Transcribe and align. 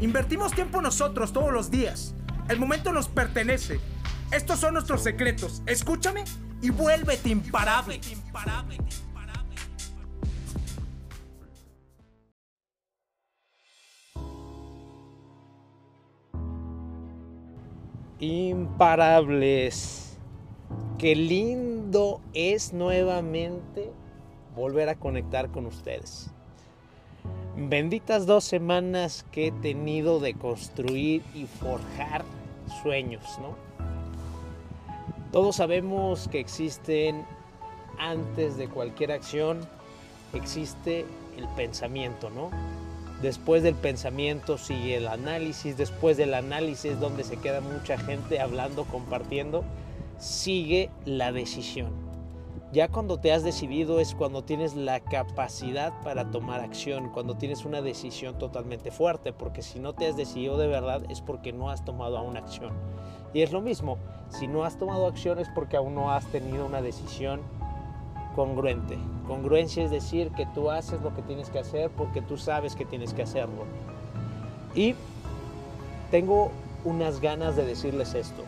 Invertimos 0.00 0.52
tiempo 0.52 0.80
nosotros 0.80 1.30
todos 1.30 1.52
los 1.52 1.70
días. 1.70 2.14
El 2.48 2.58
momento 2.58 2.90
nos 2.90 3.08
pertenece. 3.08 3.80
Estos 4.32 4.58
son 4.58 4.72
nuestros 4.72 5.02
secretos. 5.02 5.62
Escúchame 5.66 6.24
y 6.62 6.70
vuélvete 6.70 7.28
imparable. 7.28 8.00
Imparables. 18.20 20.16
Qué 20.96 21.14
lindo 21.14 22.22
es 22.32 22.72
nuevamente 22.72 23.92
volver 24.54 24.88
a 24.88 24.94
conectar 24.94 25.50
con 25.50 25.66
ustedes. 25.66 26.30
Benditas 27.56 28.26
dos 28.26 28.44
semanas 28.44 29.26
que 29.32 29.48
he 29.48 29.52
tenido 29.52 30.20
de 30.20 30.34
construir 30.34 31.22
y 31.34 31.46
forjar 31.46 32.24
sueños, 32.82 33.24
¿no? 33.40 33.56
Todos 35.32 35.56
sabemos 35.56 36.28
que 36.28 36.38
existen, 36.38 37.24
antes 37.98 38.56
de 38.56 38.68
cualquier 38.68 39.12
acción, 39.12 39.60
existe 40.32 41.04
el 41.36 41.48
pensamiento, 41.56 42.30
¿no? 42.30 42.50
Después 43.20 43.62
del 43.62 43.74
pensamiento 43.74 44.56
sigue 44.56 44.96
el 44.96 45.08
análisis, 45.08 45.76
después 45.76 46.16
del 46.16 46.34
análisis 46.34 46.98
donde 47.00 47.24
se 47.24 47.36
queda 47.36 47.60
mucha 47.60 47.98
gente 47.98 48.40
hablando, 48.40 48.84
compartiendo, 48.84 49.64
sigue 50.18 50.88
la 51.04 51.32
decisión. 51.32 52.09
Ya 52.72 52.86
cuando 52.86 53.18
te 53.18 53.32
has 53.32 53.42
decidido 53.42 53.98
es 53.98 54.14
cuando 54.14 54.44
tienes 54.44 54.76
la 54.76 55.00
capacidad 55.00 55.92
para 56.04 56.30
tomar 56.30 56.60
acción, 56.60 57.08
cuando 57.08 57.34
tienes 57.34 57.64
una 57.64 57.82
decisión 57.82 58.38
totalmente 58.38 58.92
fuerte, 58.92 59.32
porque 59.32 59.60
si 59.60 59.80
no 59.80 59.92
te 59.92 60.06
has 60.06 60.16
decidido 60.16 60.56
de 60.56 60.68
verdad 60.68 61.02
es 61.08 61.20
porque 61.20 61.52
no 61.52 61.70
has 61.70 61.84
tomado 61.84 62.16
aún 62.16 62.36
acción. 62.36 62.72
Y 63.34 63.42
es 63.42 63.50
lo 63.50 63.60
mismo, 63.60 63.98
si 64.28 64.46
no 64.46 64.62
has 64.62 64.78
tomado 64.78 65.08
acción 65.08 65.40
es 65.40 65.48
porque 65.48 65.76
aún 65.76 65.96
no 65.96 66.12
has 66.12 66.26
tenido 66.26 66.64
una 66.64 66.80
decisión 66.80 67.40
congruente. 68.36 68.96
Congruencia 69.26 69.82
es 69.82 69.90
decir 69.90 70.30
que 70.30 70.46
tú 70.46 70.70
haces 70.70 71.02
lo 71.02 71.12
que 71.12 71.22
tienes 71.22 71.50
que 71.50 71.58
hacer 71.58 71.90
porque 71.90 72.22
tú 72.22 72.36
sabes 72.36 72.76
que 72.76 72.84
tienes 72.84 73.14
que 73.14 73.22
hacerlo. 73.22 73.64
Y 74.76 74.94
tengo 76.12 76.52
unas 76.84 77.20
ganas 77.20 77.56
de 77.56 77.66
decirles 77.66 78.14
esto. 78.14 78.44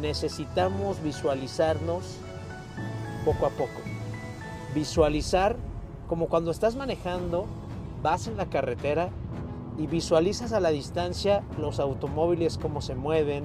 Necesitamos 0.00 1.02
visualizarnos 1.02 2.18
poco 3.28 3.44
a 3.44 3.50
poco. 3.50 3.82
Visualizar 4.74 5.56
como 6.08 6.28
cuando 6.28 6.50
estás 6.50 6.76
manejando, 6.76 7.44
vas 8.02 8.26
en 8.26 8.38
la 8.38 8.46
carretera 8.46 9.10
y 9.76 9.86
visualizas 9.86 10.54
a 10.54 10.60
la 10.60 10.70
distancia 10.70 11.42
los 11.58 11.78
automóviles 11.78 12.56
cómo 12.56 12.80
se 12.80 12.94
mueven, 12.94 13.44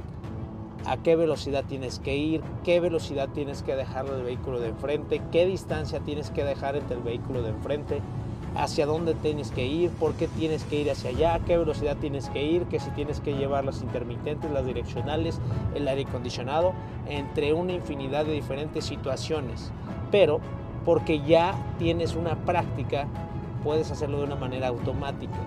a 0.86 0.96
qué 0.96 1.18
velocidad 1.18 1.66
tienes 1.68 2.00
que 2.00 2.16
ir, 2.16 2.42
qué 2.64 2.80
velocidad 2.80 3.28
tienes 3.30 3.62
que 3.62 3.76
dejar 3.76 4.10
del 4.10 4.24
vehículo 4.24 4.62
de 4.62 4.70
enfrente, 4.70 5.22
qué 5.34 5.46
distancia 5.46 6.00
tienes 6.00 6.30
que 6.30 6.46
dejar 6.46 6.78
entre 6.78 6.96
el 6.96 7.04
vehículo 7.04 7.42
de 7.42 7.50
enfrente, 7.50 8.00
hacia 8.56 8.86
dónde 8.86 9.16
tienes 9.16 9.52
que 9.52 9.66
ir, 9.66 9.90
por 9.92 10.14
qué 10.14 10.28
tienes 10.28 10.64
que 10.66 10.78
ir 10.78 10.92
hacia 10.92 11.10
allá, 11.10 11.40
qué 11.46 11.58
velocidad 11.58 11.98
tienes 11.98 12.30
que 12.30 12.44
ir, 12.44 12.66
que 12.66 12.80
si 12.80 12.90
tienes 12.92 13.20
que 13.20 13.34
llevar 13.34 13.66
las 13.66 13.82
intermitentes, 13.82 14.52
las 14.52 14.66
direccionales, 14.66 15.40
el 15.76 15.88
aire 15.88 16.06
acondicionado, 16.08 16.74
entre 17.08 17.54
una 17.54 17.74
infinidad 17.74 18.26
de 18.26 18.34
diferentes 18.34 18.86
situaciones. 18.86 19.72
Pero 20.12 20.40
porque 20.86 21.22
ya 21.22 21.56
tienes 21.80 22.16
una 22.16 22.36
práctica, 22.36 23.08
puedes 23.64 23.90
hacerlo 23.92 24.20
de 24.20 24.26
una 24.26 24.36
manera 24.36 24.68
automática. 24.68 25.38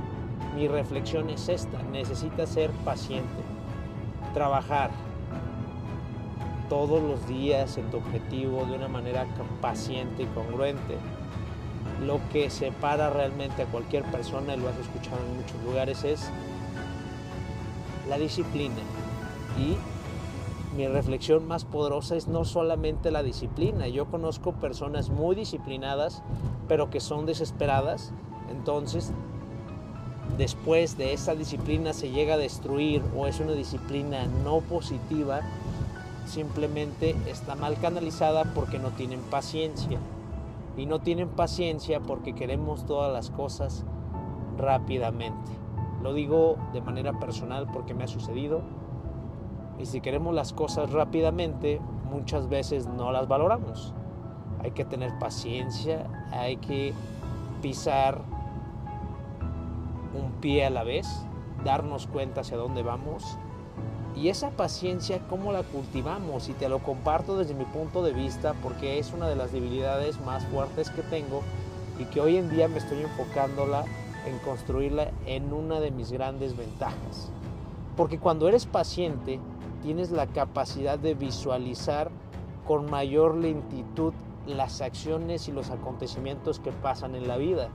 Mi 0.57 0.69
reflexión 0.69 1.31
es 1.31 1.49
esta, 1.49 1.83
necesitas 1.83 2.49
ser 2.49 2.71
paciente, 2.85 3.43
trabajar, 4.33 4.91
todos 6.69 7.03
los 7.03 7.27
días 7.29 7.79
en 7.79 7.91
tu 7.91 7.99
objetivo 7.99 8.65
de 8.67 8.75
una 8.75 8.89
manera 8.89 9.27
paciente 9.61 10.25
y 10.25 10.27
congruente. 10.27 10.97
Lo 12.05 12.21
que 12.31 12.51
separa 12.51 13.11
realmente 13.11 13.63
a 13.63 13.67
cualquier 13.67 14.05
persona, 14.05 14.55
y 14.55 14.61
lo 14.61 14.69
has 14.69 14.77
escuchado 14.77 15.19
en 15.19 15.37
muchos 15.37 15.63
lugares, 15.65 16.05
es 16.05 16.31
la 18.09 18.19
disciplina. 18.19 18.77
Y 19.59 19.77
mi 20.77 20.87
reflexión 20.89 21.47
más 21.49 21.65
poderosa 21.65 22.17
es 22.17 22.29
no 22.29 22.45
solamente 22.45 23.11
la 23.11 23.23
disciplina. 23.23 23.89
Yo 23.89 24.07
conozco 24.07 24.53
personas 24.53 25.09
muy 25.09 25.35
disciplinadas, 25.35 26.23
pero 26.69 26.91
que 26.91 27.01
son 27.01 27.25
desesperadas. 27.25 28.13
Entonces, 28.51 29.13
después 30.37 30.99
de 30.99 31.15
esa 31.15 31.35
disciplina 31.35 31.95
se 31.95 32.11
llega 32.11 32.35
a 32.35 32.39
destruir 32.39 33.03
o 33.17 33.27
es 33.27 33.41
una 33.41 33.53
disciplina 33.53 34.27
no 34.45 34.61
positiva, 34.61 35.41
simplemente 36.27 37.17
está 37.27 37.55
mal 37.55 37.79
canalizada 37.81 38.45
porque 38.55 38.79
no 38.79 38.91
tienen 38.91 39.21
paciencia. 39.21 39.99
Y 40.77 40.87
no 40.87 41.01
tienen 41.01 41.29
paciencia 41.29 42.01
porque 42.01 42.35
queremos 42.35 42.85
todas 42.85 43.13
las 43.13 43.31
cosas 43.31 43.85
rápidamente. 44.59 45.53
Lo 46.03 46.13
digo 46.13 46.57
de 46.73 46.83
manera 46.83 47.19
personal 47.19 47.67
porque 47.73 47.95
me 47.95 48.05
ha 48.05 48.09
sucedido. 48.09 48.63
Y 49.79 49.87
si 49.87 50.01
queremos 50.01 50.35
las 50.35 50.53
cosas 50.53 50.93
rápidamente, 50.93 51.81
muchas 52.11 52.49
veces 52.49 52.87
no 52.87 53.13
las 53.13 53.29
valoramos. 53.29 53.95
Hay 54.63 54.73
que 54.73 54.85
tener 54.85 55.19
paciencia, 55.19 56.07
hay 56.33 56.57
que 56.57 56.93
pisar 57.63 58.23
un 60.15 60.33
pie 60.41 60.67
a 60.67 60.71
la 60.71 60.83
vez, 60.83 61.27
darnos 61.65 62.07
cuenta 62.07 62.41
hacia 62.41 62.57
dónde 62.57 62.83
vamos 62.83 63.39
y 64.17 64.31
esa 64.31 64.51
paciencia, 64.51 65.21
¿cómo 65.29 65.53
la 65.53 65.63
cultivamos? 65.63 66.49
Y 66.49 66.55
te 66.55 66.71
lo 66.71 66.79
comparto 66.79 67.37
desde 67.37 67.55
mi 67.55 67.67
punto 67.67 68.03
de 68.03 68.15
vista 68.15 68.55
porque 68.63 68.99
es 68.99 69.13
una 69.13 69.29
de 69.29 69.37
las 69.37 69.53
debilidades 69.53 70.19
más 70.23 70.45
fuertes 70.47 70.89
que 70.89 71.03
tengo 71.03 71.43
y 71.99 72.05
que 72.07 72.23
hoy 72.23 72.39
en 72.39 72.49
día 72.49 72.67
me 72.67 72.79
estoy 72.79 73.03
enfocándola 73.03 73.85
en 74.27 74.39
construirla 74.39 75.11
en 75.27 75.53
una 75.53 75.81
de 75.81 75.91
mis 75.91 76.13
grandes 76.13 76.57
ventajas. 76.57 77.31
Porque 77.95 78.19
cuando 78.19 78.49
eres 78.49 78.65
paciente, 78.65 79.39
tienes 79.83 80.11
la 80.11 80.27
capacidad 80.27 80.99
de 80.99 81.15
visualizar 81.15 82.11
con 82.67 82.91
mayor 82.91 83.37
lentitud 83.37 84.15
las 84.47 84.81
acciones 84.81 85.47
y 85.49 85.53
los 85.53 85.71
acontecimientos 85.71 86.59
que 86.59 86.73
pasan 86.73 87.17
en 87.17 87.29
la 87.29 87.37
vida. 87.37 87.69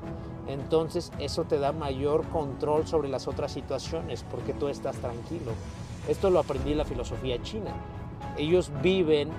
Entonces 0.48 1.12
eso 1.20 1.44
te 1.44 1.60
da 1.60 1.72
mayor 1.72 2.26
control 2.30 2.88
sobre 2.88 3.10
las 3.10 3.28
otras 3.28 3.52
situaciones 3.52 4.26
porque 4.30 4.54
tú 4.54 4.70
estás 4.70 4.96
tranquilo. 4.98 5.52
Esto 6.08 6.30
lo 6.30 6.40
aprendí 6.40 6.72
en 6.72 6.80
la 6.80 6.86
filosofía 6.86 7.42
china. 7.42 7.72
Ellos 8.38 8.72
viven 8.82 9.30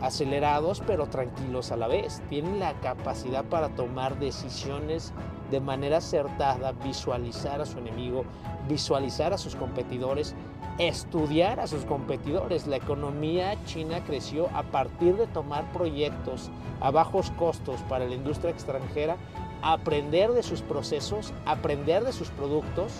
acelerados 0.00 0.82
pero 0.86 1.06
tranquilos 1.06 1.72
a 1.72 1.76
la 1.76 1.88
vez. 1.88 2.22
Tienen 2.28 2.58
la 2.58 2.74
capacidad 2.80 3.44
para 3.44 3.70
tomar 3.70 4.18
decisiones 4.18 5.12
de 5.50 5.60
manera 5.60 5.98
acertada, 5.98 6.72
visualizar 6.72 7.60
a 7.60 7.66
su 7.66 7.78
enemigo, 7.78 8.24
visualizar 8.68 9.32
a 9.32 9.38
sus 9.38 9.56
competidores, 9.56 10.34
estudiar 10.78 11.58
a 11.58 11.66
sus 11.66 11.84
competidores. 11.84 12.66
La 12.66 12.76
economía 12.76 13.56
china 13.64 14.04
creció 14.04 14.48
a 14.54 14.62
partir 14.64 15.16
de 15.16 15.26
tomar 15.26 15.64
proyectos 15.72 16.50
a 16.80 16.90
bajos 16.90 17.30
costos 17.32 17.80
para 17.88 18.06
la 18.06 18.14
industria 18.14 18.50
extranjera, 18.50 19.16
aprender 19.62 20.32
de 20.32 20.42
sus 20.42 20.62
procesos, 20.62 21.32
aprender 21.44 22.04
de 22.04 22.12
sus 22.12 22.28
productos, 22.30 22.92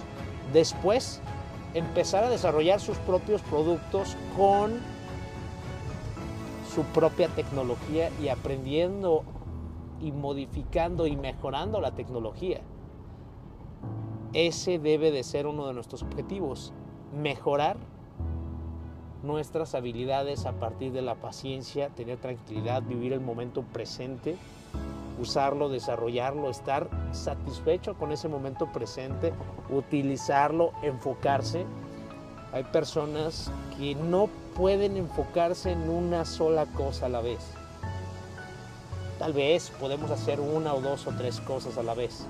después 0.52 1.20
empezar 1.74 2.24
a 2.24 2.30
desarrollar 2.30 2.80
sus 2.80 2.96
propios 2.98 3.42
productos 3.42 4.16
con 4.36 4.80
su 6.74 6.82
propia 6.84 7.28
tecnología 7.28 8.10
y 8.22 8.28
aprendiendo 8.28 9.24
y 10.00 10.12
modificando 10.12 11.06
y 11.06 11.16
mejorando 11.16 11.80
la 11.80 11.92
tecnología. 11.92 12.60
Ese 14.32 14.78
debe 14.78 15.10
de 15.10 15.24
ser 15.24 15.46
uno 15.46 15.66
de 15.66 15.74
nuestros 15.74 16.02
objetivos, 16.02 16.72
mejorar 17.12 17.76
nuestras 19.22 19.74
habilidades 19.74 20.46
a 20.46 20.52
partir 20.52 20.92
de 20.92 21.02
la 21.02 21.16
paciencia, 21.16 21.88
tener 21.88 22.18
tranquilidad, 22.18 22.82
vivir 22.82 23.12
el 23.12 23.20
momento 23.20 23.62
presente 23.62 24.36
usarlo, 25.18 25.68
desarrollarlo, 25.68 26.50
estar 26.50 26.88
satisfecho 27.12 27.94
con 27.94 28.12
ese 28.12 28.28
momento 28.28 28.66
presente, 28.72 29.32
utilizarlo, 29.70 30.72
enfocarse. 30.82 31.66
Hay 32.52 32.64
personas 32.64 33.52
que 33.76 33.94
no 33.94 34.28
pueden 34.56 34.96
enfocarse 34.96 35.72
en 35.72 35.88
una 35.88 36.24
sola 36.24 36.66
cosa 36.66 37.06
a 37.06 37.10
la 37.10 37.20
vez. 37.20 37.52
Tal 39.18 39.32
vez 39.32 39.70
podemos 39.80 40.10
hacer 40.10 40.40
una 40.40 40.74
o 40.74 40.80
dos 40.80 41.06
o 41.06 41.12
tres 41.12 41.40
cosas 41.40 41.76
a 41.76 41.82
la 41.82 41.94
vez. 41.94 42.26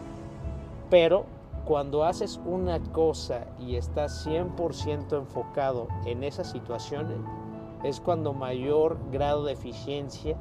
Pero 0.91 1.27
cuando 1.65 2.05
haces 2.05 2.41
una 2.47 2.81
cosa 2.93 3.45
y 3.59 3.77
estás 3.77 4.27
100% 4.27 5.19
enfocado 5.19 5.89
en 6.07 6.25
esa 6.25 6.43
situación, 6.43 7.27
es 7.85 8.01
cuando 8.01 8.33
mayor 8.33 8.97
grado 9.13 9.45
de 9.45 9.53
eficiencia 9.53 10.37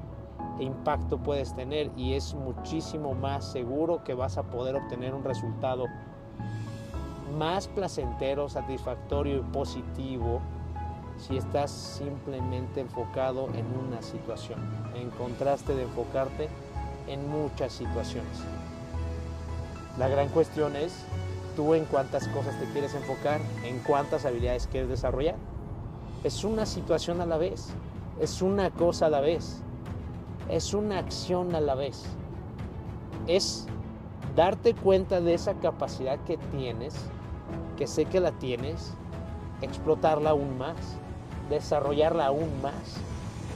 impacto 0.60 1.18
puedes 1.18 1.54
tener 1.54 1.92
y 1.96 2.14
es 2.14 2.34
muchísimo 2.34 3.14
más 3.14 3.52
seguro 3.52 4.04
que 4.04 4.14
vas 4.14 4.38
a 4.38 4.44
poder 4.44 4.76
obtener 4.76 5.14
un 5.14 5.24
resultado 5.24 5.86
más 7.38 7.68
placentero, 7.68 8.50
satisfactorio 8.50 9.38
y 9.38 9.42
positivo 9.42 10.42
si 11.18 11.38
estás 11.38 11.72
simplemente 11.72 12.80
enfocado 12.80 13.50
en 13.54 13.66
una 13.88 14.02
situación, 14.02 14.60
en 14.96 15.10
contraste 15.12 15.76
de 15.76 15.84
enfocarte 15.84 16.48
en 17.08 17.28
muchas 17.30 17.74
situaciones. 17.74 18.44
La 19.98 20.08
gran 20.08 20.30
cuestión 20.30 20.76
es 20.76 20.94
tú 21.56 21.74
en 21.74 21.86
cuántas 21.86 22.28
cosas 22.28 22.58
te 22.60 22.66
quieres 22.72 22.94
enfocar, 22.94 23.42
en 23.64 23.80
cuántas 23.80 24.26
habilidades 24.26 24.68
quieres 24.68 24.90
desarrollar. 24.90 25.36
Es 26.24 26.44
una 26.44 26.66
situación 26.66 27.20
a 27.20 27.26
la 27.26 27.38
vez, 27.38 27.70
es 28.20 28.42
una 28.42 28.70
cosa 28.70 29.08
a 29.08 29.10
la 29.10 29.22
vez, 29.22 29.64
es 30.50 30.74
una 30.74 31.00
acción 31.00 31.56
a 31.56 31.62
la 31.62 31.76
vez. 31.76 32.04
Es 33.28 33.68
darte 34.36 34.74
cuenta 34.74 35.22
de 35.22 35.34
esa 35.34 35.56
capacidad 35.56 36.20
que 36.26 36.38
tienes, 36.38 36.96
que 37.78 37.88
sé 37.88 38.06
que 38.06 38.20
la 38.20 38.32
tienes, 38.32 38.94
explotarla 39.62 40.32
aún 40.32 40.58
más 40.58 40.98
desarrollarla 41.50 42.28
aún 42.28 42.62
más, 42.62 42.98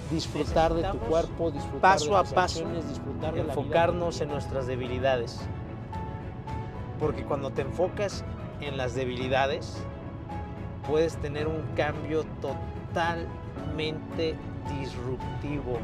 disfrutar 0.09 0.73
de 0.73 0.83
tu 0.83 0.97
cuerpo, 0.99 1.51
disfrutar 1.51 1.81
paso 1.81 2.09
de 2.09 2.15
a 2.15 2.21
las 2.21 2.33
paso, 2.33 2.59
acciones, 2.59 2.87
disfrutar 2.87 3.33
de 3.33 3.43
la 3.43 3.43
vida 3.43 3.53
enfocarnos 3.53 4.21
en 4.21 4.29
nuestras 4.29 4.67
debilidades. 4.67 5.39
Porque 6.99 7.23
cuando 7.23 7.51
te 7.51 7.63
enfocas 7.63 8.23
en 8.61 8.77
las 8.77 8.93
debilidades, 8.93 9.77
puedes 10.87 11.17
tener 11.17 11.47
un 11.47 11.61
cambio 11.75 12.23
totalmente 12.41 14.35
disruptivo 14.79 15.77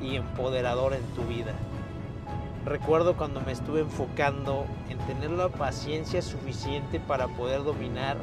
y 0.00 0.16
empoderador 0.16 0.94
en 0.94 1.02
tu 1.14 1.22
vida. 1.22 1.52
Recuerdo 2.64 3.16
cuando 3.16 3.40
me 3.40 3.52
estuve 3.52 3.80
enfocando 3.80 4.66
en 4.88 4.98
tener 4.98 5.30
la 5.30 5.48
paciencia 5.48 6.20
suficiente 6.20 6.98
para 6.98 7.28
poder 7.28 7.62
dominar 7.62 8.16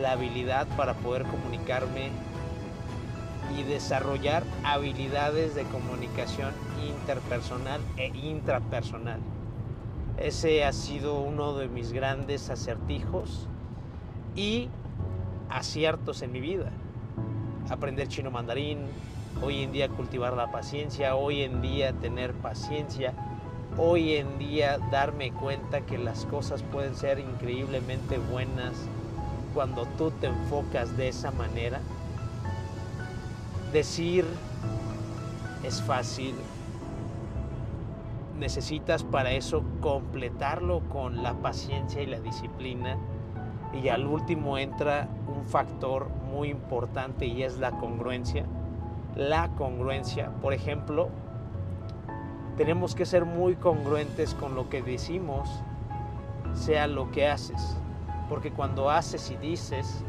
la 0.00 0.12
habilidad 0.12 0.66
para 0.76 0.94
poder 0.94 1.24
comunicarme 1.24 2.10
y 3.56 3.62
desarrollar 3.64 4.44
habilidades 4.64 5.54
de 5.54 5.64
comunicación 5.64 6.52
interpersonal 6.86 7.80
e 7.96 8.08
intrapersonal. 8.08 9.20
Ese 10.16 10.64
ha 10.64 10.72
sido 10.72 11.20
uno 11.20 11.54
de 11.56 11.68
mis 11.68 11.92
grandes 11.92 12.48
acertijos 12.50 13.48
y 14.36 14.68
aciertos 15.50 16.22
en 16.22 16.32
mi 16.32 16.40
vida. 16.40 16.70
Aprender 17.70 18.08
chino 18.08 18.30
mandarín, 18.30 18.88
hoy 19.42 19.62
en 19.62 19.72
día 19.72 19.88
cultivar 19.88 20.34
la 20.34 20.50
paciencia, 20.50 21.14
hoy 21.14 21.42
en 21.42 21.62
día 21.62 21.92
tener 21.92 22.34
paciencia, 22.34 23.14
hoy 23.78 24.14
en 24.16 24.38
día 24.38 24.78
darme 24.90 25.32
cuenta 25.32 25.80
que 25.80 25.96
las 25.96 26.26
cosas 26.26 26.62
pueden 26.62 26.94
ser 26.94 27.18
increíblemente 27.18 28.18
buenas 28.18 28.88
cuando 29.54 29.86
tú 29.96 30.10
te 30.10 30.26
enfocas 30.26 30.96
de 30.96 31.08
esa 31.08 31.30
manera. 31.30 31.80
Decir 33.72 34.26
es 35.62 35.80
fácil. 35.80 36.34
Necesitas 38.38 39.04
para 39.04 39.32
eso 39.32 39.64
completarlo 39.80 40.80
con 40.88 41.22
la 41.22 41.34
paciencia 41.34 42.02
y 42.02 42.06
la 42.06 42.18
disciplina. 42.18 42.98
Y 43.72 43.88
al 43.88 44.06
último 44.06 44.58
entra 44.58 45.08
un 45.26 45.46
factor 45.46 46.08
muy 46.30 46.50
importante 46.50 47.26
y 47.26 47.42
es 47.42 47.58
la 47.58 47.72
congruencia. 47.72 48.44
La 49.16 49.48
congruencia, 49.56 50.30
por 50.40 50.52
ejemplo, 50.52 51.08
tenemos 52.56 52.94
que 52.94 53.06
ser 53.06 53.24
muy 53.24 53.56
congruentes 53.56 54.34
con 54.34 54.54
lo 54.54 54.68
que 54.68 54.82
decimos, 54.82 55.48
sea 56.54 56.86
lo 56.86 57.10
que 57.10 57.28
haces. 57.28 57.76
Porque 58.28 58.52
cuando 58.52 58.90
haces 58.90 59.30
y 59.30 59.36
dices 59.36 60.04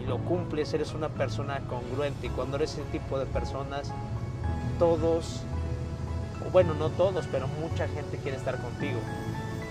y 0.00 0.04
lo 0.06 0.18
cumples, 0.18 0.72
eres 0.74 0.94
una 0.94 1.08
persona 1.08 1.60
congruente. 1.68 2.26
Y 2.26 2.30
cuando 2.30 2.56
eres 2.56 2.74
ese 2.74 2.82
tipo 2.84 3.18
de 3.18 3.26
personas, 3.26 3.92
todos, 4.78 5.42
bueno, 6.52 6.74
no 6.74 6.90
todos, 6.90 7.26
pero 7.30 7.46
mucha 7.60 7.88
gente 7.88 8.18
quiere 8.18 8.36
estar 8.36 8.60
contigo. 8.60 9.00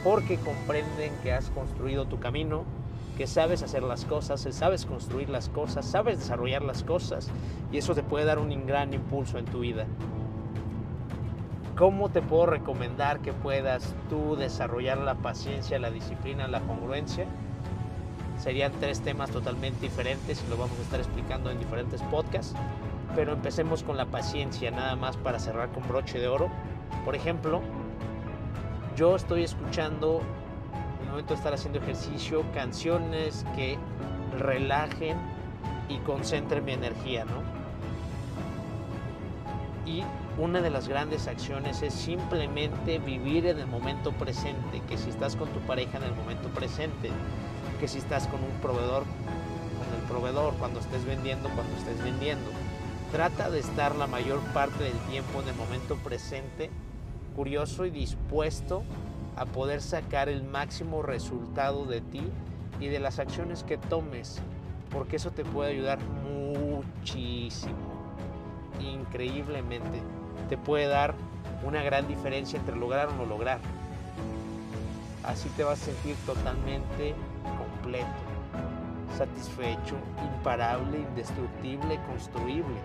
Porque 0.04 0.38
comprenden 0.38 1.14
que 1.24 1.34
has 1.34 1.50
construido 1.50 2.06
tu 2.06 2.20
camino, 2.20 2.64
que 3.18 3.26
sabes 3.26 3.64
hacer 3.64 3.82
las 3.82 4.06
cosas, 4.06 4.48
sabes 4.52 4.86
construir 4.86 5.30
las 5.30 5.50
cosas, 5.50 5.86
sabes 5.86 6.20
desarrollar 6.20 6.62
las 6.62 6.84
cosas. 6.84 7.30
Y 7.72 7.80
eso 7.80 7.96
te 7.96 8.04
puede 8.04 8.26
dar 8.26 8.38
un 8.38 8.68
gran 8.68 8.94
impulso 8.94 9.40
en 9.40 9.46
tu 9.46 9.62
vida. 9.62 9.88
¿Cómo 11.76 12.10
te 12.10 12.22
puedo 12.22 12.46
recomendar 12.46 13.20
que 13.20 13.34
puedas 13.34 13.96
tú 14.10 14.36
desarrollar 14.36 15.00
la 15.00 15.16
paciencia, 15.16 15.80
la 15.80 15.90
disciplina, 15.90 16.48
la 16.48 16.62
congruencia? 16.62 17.26
Serían 18.38 18.72
tres 18.80 19.02
temas 19.02 19.32
totalmente 19.32 19.82
diferentes 19.82 20.44
y 20.46 20.50
lo 20.50 20.58
vamos 20.58 20.78
a 20.78 20.82
estar 20.84 21.00
explicando 21.00 21.50
en 21.50 21.58
diferentes 21.58 22.04
podcasts. 22.04 22.54
Pero 23.16 23.34
empecemos 23.34 23.82
con 23.82 23.98
la 23.98 24.06
paciencia, 24.06 24.70
nada 24.70 24.96
más 24.96 25.18
para 25.18 25.40
cerrar 25.40 25.70
con 25.70 25.88
broche 25.88 26.20
de 26.20 26.28
oro. 26.28 26.50
Por 27.04 27.16
ejemplo, 27.16 27.62
yo 28.96 29.16
estoy 29.16 29.44
escuchando, 29.44 30.22
el 31.08 31.12
momento 31.12 31.34
de 31.34 31.38
estar 31.38 31.54
haciendo 31.54 31.80
ejercicio, 31.80 32.44
canciones 32.54 33.46
que 33.56 33.78
relajen 34.38 35.18
y 35.88 35.98
concentren 36.00 36.66
mi 36.66 36.74
energía, 36.74 37.24
¿no? 37.24 37.42
Y 39.90 40.04
una 40.38 40.60
de 40.62 40.70
las 40.70 40.90
grandes 40.90 41.28
acciones 41.28 41.82
es 41.82 41.94
simplemente 41.94 43.00
vivir 43.00 43.48
en 43.48 43.58
el 43.58 43.68
momento 43.68 44.12
presente, 44.12 44.82
que 44.90 44.98
si 44.98 45.10
estás 45.10 45.38
con 45.38 45.48
tu 45.50 45.60
pareja 45.62 45.98
en 45.98 46.04
el 46.04 46.14
momento 46.14 46.50
presente, 46.50 47.10
que 47.80 47.88
si 47.88 48.00
estás 48.00 48.28
con 48.28 48.44
un 48.44 48.52
proveedor, 48.62 49.04
con 49.04 50.00
el 50.00 50.06
proveedor, 50.10 50.56
cuando 50.56 50.82
estés 50.82 51.06
vendiendo, 51.06 51.50
cuando 51.50 51.74
estés 51.78 52.04
vendiendo. 52.04 52.52
Trata 53.14 53.50
de 53.50 53.60
estar 53.60 53.96
la 53.96 54.08
mayor 54.08 54.42
parte 54.54 54.84
del 54.84 54.98
tiempo 55.10 55.42
en 55.42 55.48
el 55.48 55.56
momento 55.56 55.96
presente, 55.96 56.70
curioso 57.34 57.86
y 57.86 57.92
dispuesto 57.92 58.84
a 59.38 59.46
poder 59.46 59.82
sacar 59.82 60.30
el 60.30 60.44
máximo 60.44 61.04
resultado 61.04 61.86
de 61.86 62.02
ti 62.02 62.22
y 62.80 62.88
de 62.88 63.00
las 63.00 63.20
acciones 63.20 63.64
que 63.64 63.78
tomes, 63.78 64.40
porque 64.90 65.18
eso 65.18 65.32
te 65.32 65.46
puede 65.46 65.72
ayudar 65.72 66.00
muchísimo, 66.24 67.76
increíblemente. 68.82 70.02
Te 70.50 70.58
puede 70.58 70.88
dar 70.88 71.14
una 71.64 71.84
gran 71.84 72.08
diferencia 72.08 72.60
entre 72.60 72.76
lograr 72.76 73.10
o 73.10 73.14
no 73.14 73.26
lograr. 73.26 73.60
Así 75.24 75.50
te 75.50 75.64
vas 75.64 75.82
a 75.82 75.86
sentir 75.86 76.16
totalmente 76.26 77.14
completo, 77.58 78.08
satisfecho, 79.18 79.96
imparable, 80.36 81.00
indestructible, 81.00 82.00
construible. 82.08 82.76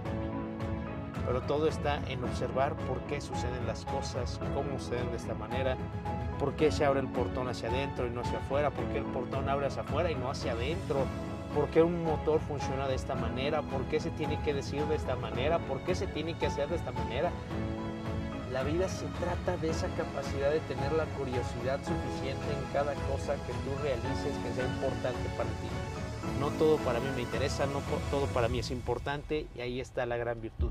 Pero 1.27 1.41
todo 1.43 1.69
está 1.69 2.01
en 2.09 2.23
observar 2.25 2.75
por 2.75 3.01
qué 3.03 3.21
suceden 3.21 3.67
las 3.67 3.85
cosas, 3.85 4.41
cómo 4.55 4.79
suceden 4.79 5.11
de 5.11 5.17
esta 5.17 5.35
manera, 5.35 5.77
por 6.39 6.55
qué 6.55 6.73
se 6.73 6.85
abre 6.85 7.01
el 7.01 7.09
portón 7.09 7.49
hacia 7.49 7.69
adentro 7.69 8.07
y 8.07 8.11
no 8.11 8.23
hacia 8.23 8.39
afuera, 8.39 8.71
por 8.71 8.85
qué 8.87 8.99
el 8.99 9.05
portón 9.05 9.49
abre 9.49 9.67
hacia 9.67 9.83
afuera 9.83 10.11
y 10.11 10.15
no 10.15 10.31
hacia 10.31 10.53
adentro, 10.53 11.07
por 11.55 11.69
qué 11.69 11.83
un 11.83 12.03
motor 12.05 12.41
funciona 12.41 12.89
de 12.89 12.95
esta 12.95 13.15
manera, 13.15 13.63
por 13.63 13.83
qué 13.85 14.01
se 14.01 14.11
tiene 14.11 14.41
que 14.43 14.55
decir 14.55 14.85
de 14.87 14.97
esta 14.97 15.17
manera, 15.17 15.59
por 15.59 15.81
qué 15.81 15.95
se 15.95 16.07
tiene 16.07 16.35
que 16.35 16.47
hacer 16.47 16.69
de 16.69 16.77
esta 16.77 16.93
manera. 16.93 17.31
La 18.53 18.65
vida 18.65 18.89
se 18.89 19.07
trata 19.21 19.57
de 19.57 19.71
esa 19.71 19.89
capacidad 19.97 20.51
de 20.51 20.61
tener 20.61 20.93
la 20.93 21.07
curiosidad 21.17 21.79
suficiente 21.79 22.53
en 22.53 22.73
cada 22.73 22.95
cosa 23.11 23.35
que 23.47 23.53
tú 23.65 23.83
realices 23.83 24.37
que 24.45 24.53
sea 24.55 24.67
importante 24.67 25.29
para 25.39 25.49
ti. 25.49 25.69
No 26.39 26.51
todo 26.59 26.77
para 26.79 27.01
mí 27.01 27.07
me 27.15 27.23
interesa, 27.23 27.67
no 27.67 27.81
todo 28.11 28.27
para 28.27 28.49
mí 28.49 28.59
es 28.59 28.71
importante 28.71 29.47
y 29.55 29.61
ahí 29.61 29.81
está 29.81 30.05
la 30.07 30.17
gran 30.17 30.41
virtud. 30.41 30.71